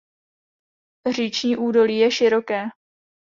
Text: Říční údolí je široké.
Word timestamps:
Říční 1.15 1.57
údolí 1.57 1.97
je 1.97 2.11
široké. 2.11 2.65